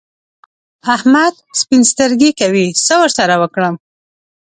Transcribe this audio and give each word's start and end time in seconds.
احمد 0.95 1.33
سپين 1.59 1.81
سترګي 1.91 2.31
کوي؛ 2.39 2.67
څه 2.85 2.93
ور 3.01 3.11
سره 3.17 3.33
وکړم؟! 3.41 3.75